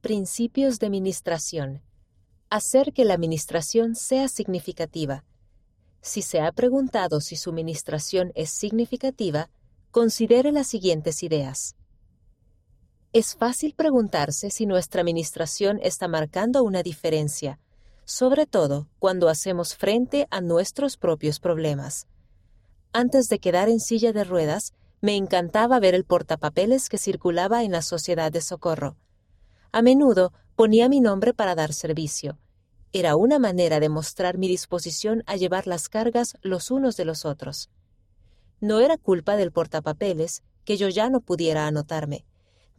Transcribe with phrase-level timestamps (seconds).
[0.00, 1.82] Principios de Ministración.
[2.48, 5.26] Hacer que la ministración sea significativa.
[6.00, 9.50] Si se ha preguntado si su ministración es significativa,
[9.90, 11.76] considere las siguientes ideas.
[13.12, 17.60] Es fácil preguntarse si nuestra ministración está marcando una diferencia,
[18.06, 22.06] sobre todo cuando hacemos frente a nuestros propios problemas.
[22.94, 24.72] Antes de quedar en silla de ruedas,
[25.02, 28.96] me encantaba ver el portapapeles que circulaba en la sociedad de socorro.
[29.72, 32.38] A menudo ponía mi nombre para dar servicio.
[32.92, 37.24] Era una manera de mostrar mi disposición a llevar las cargas los unos de los
[37.24, 37.70] otros.
[38.60, 42.24] No era culpa del portapapeles que yo ya no pudiera anotarme.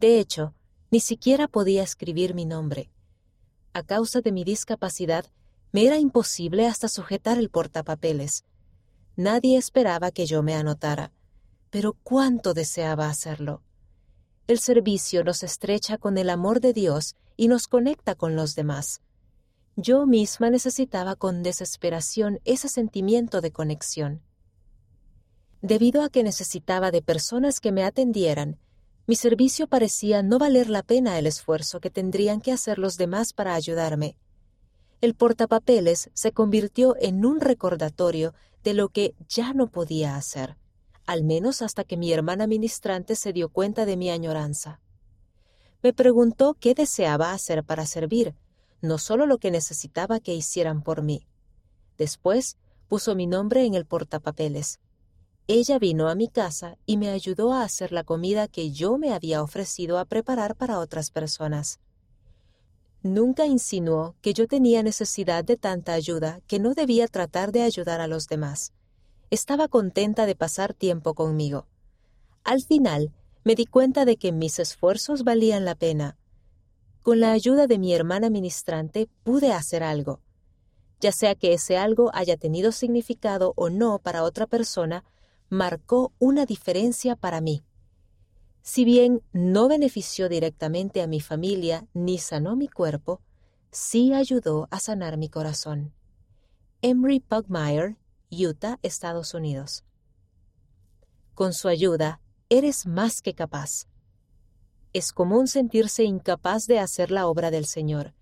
[0.00, 0.54] De hecho,
[0.90, 2.90] ni siquiera podía escribir mi nombre.
[3.72, 5.24] A causa de mi discapacidad,
[5.72, 8.44] me era imposible hasta sujetar el portapapeles.
[9.16, 11.12] Nadie esperaba que yo me anotara,
[11.70, 13.62] pero cuánto deseaba hacerlo.
[14.46, 19.00] El servicio nos estrecha con el amor de Dios y nos conecta con los demás.
[19.76, 24.22] Yo misma necesitaba con desesperación ese sentimiento de conexión.
[25.62, 28.58] Debido a que necesitaba de personas que me atendieran
[29.06, 33.32] mi servicio parecía no valer la pena el esfuerzo que tendrían que hacer los demás
[33.32, 34.16] para ayudarme.
[35.00, 40.56] El portapapeles se convirtió en un recordatorio de lo que ya no podía hacer,
[41.06, 44.80] al menos hasta que mi hermana ministrante se dio cuenta de mi añoranza.
[45.82, 48.34] Me preguntó qué deseaba hacer para servir,
[48.80, 51.26] no solo lo que necesitaba que hicieran por mí.
[51.98, 52.56] Después
[52.88, 54.80] puso mi nombre en el portapapeles
[55.48, 59.12] ella vino a mi casa y me ayudó a hacer la comida que yo me
[59.12, 61.80] había ofrecido a preparar para otras personas.
[63.02, 68.00] Nunca insinuó que yo tenía necesidad de tanta ayuda que no debía tratar de ayudar
[68.00, 68.72] a los demás.
[69.32, 71.66] Estaba contenta de pasar tiempo conmigo.
[72.44, 76.18] Al final, me di cuenta de que mis esfuerzos valían la pena.
[77.00, 80.20] Con la ayuda de mi hermana ministrante pude hacer algo.
[81.00, 85.02] Ya sea que ese algo haya tenido significado o no para otra persona,
[85.48, 87.62] marcó una diferencia para mí.
[88.60, 93.22] Si bien no benefició directamente a mi familia ni sanó mi cuerpo,
[93.70, 95.94] sí ayudó a sanar mi corazón.
[96.82, 97.96] Emery Pugmire,
[98.34, 99.84] Utah, Estados Unidos.
[101.34, 103.88] Con su ayuda, eres más que capaz.
[104.94, 108.14] Es común sentirse incapaz de hacer la obra del Señor.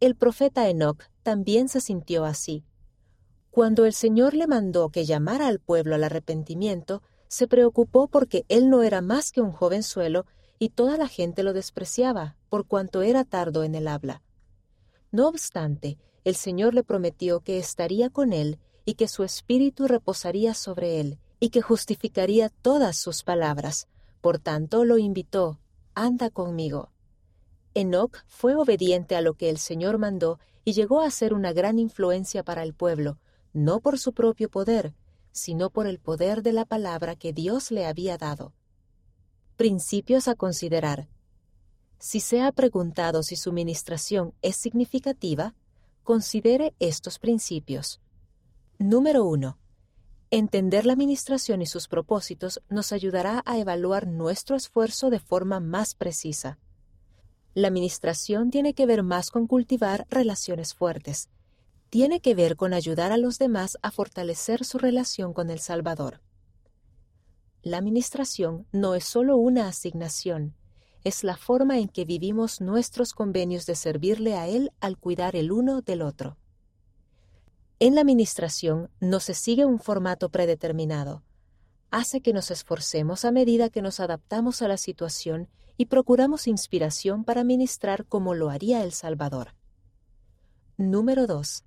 [0.00, 2.64] El profeta Enoch también se sintió así.
[3.52, 8.68] Cuando el Señor le mandó que llamara al pueblo al arrepentimiento, se preocupó porque él
[8.68, 10.26] no era más que un jovenzuelo
[10.58, 14.22] y toda la gente lo despreciaba por cuanto era tardo en el habla.
[15.12, 20.54] No obstante, el Señor le prometió que estaría con él y que su espíritu reposaría
[20.54, 23.88] sobre él y que justificaría todas sus palabras.
[24.20, 25.58] Por tanto, lo invitó,
[25.94, 26.90] anda conmigo.
[27.74, 31.78] Enoch fue obediente a lo que el Señor mandó y llegó a ser una gran
[31.78, 33.18] influencia para el pueblo,
[33.52, 34.94] no por su propio poder,
[35.32, 38.52] sino por el poder de la palabra que Dios le había dado.
[39.56, 41.08] Principios a considerar.
[41.98, 45.54] Si se ha preguntado si su ministración es significativa,
[46.02, 48.01] considere estos principios.
[48.82, 49.56] Número 1.
[50.32, 55.94] Entender la ministración y sus propósitos nos ayudará a evaluar nuestro esfuerzo de forma más
[55.94, 56.58] precisa.
[57.54, 61.28] La ministración tiene que ver más con cultivar relaciones fuertes,
[61.90, 66.20] tiene que ver con ayudar a los demás a fortalecer su relación con el Salvador.
[67.62, 70.56] La administración no es solo una asignación,
[71.04, 75.52] es la forma en que vivimos nuestros convenios de servirle a Él al cuidar el
[75.52, 76.36] uno del otro.
[77.84, 81.24] En la administración no se sigue un formato predeterminado.
[81.90, 87.24] Hace que nos esforcemos a medida que nos adaptamos a la situación y procuramos inspiración
[87.24, 89.56] para ministrar como lo haría el Salvador.
[90.76, 91.64] Número 2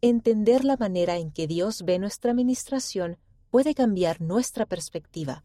[0.00, 3.18] entender la manera en que Dios ve nuestra administración
[3.50, 5.44] puede cambiar nuestra perspectiva.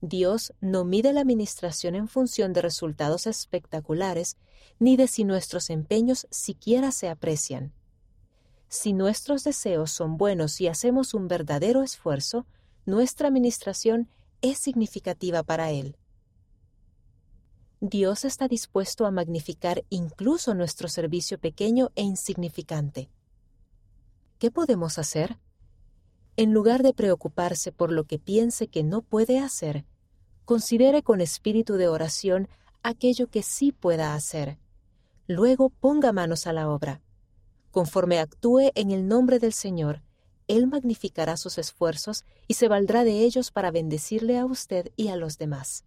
[0.00, 4.36] Dios no mide la administración en función de resultados espectaculares,
[4.78, 7.74] ni de si nuestros empeños siquiera se aprecian.
[8.68, 12.46] Si nuestros deseos son buenos y hacemos un verdadero esfuerzo,
[12.86, 14.08] nuestra administración
[14.42, 15.96] es significativa para Él.
[17.80, 23.08] Dios está dispuesto a magnificar incluso nuestro servicio pequeño e insignificante.
[24.38, 25.38] ¿qué podemos hacer?
[26.36, 29.84] En lugar de preocuparse por lo que piense que no puede hacer,
[30.44, 32.48] considere con espíritu de oración
[32.82, 34.58] aquello que sí pueda hacer.
[35.26, 37.02] Luego ponga manos a la obra.
[37.70, 40.02] Conforme actúe en el nombre del Señor,
[40.46, 45.16] Él magnificará sus esfuerzos y se valdrá de ellos para bendecirle a usted y a
[45.16, 45.84] los demás.